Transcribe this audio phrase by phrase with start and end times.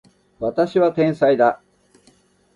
[0.39, 1.61] 私は天才だ